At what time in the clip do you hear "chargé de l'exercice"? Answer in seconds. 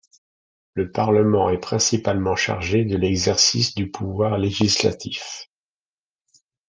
2.35-3.75